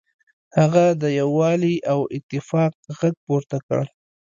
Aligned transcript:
هغه 0.57 0.85
د 1.01 1.03
یووالي 1.19 1.75
او 1.91 1.99
اتفاق 2.17 2.73
غږ 2.99 3.15
پورته 3.25 3.57
کړ. 3.67 3.81